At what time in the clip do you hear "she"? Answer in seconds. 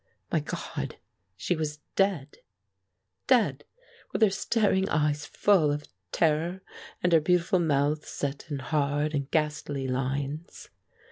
1.37-1.55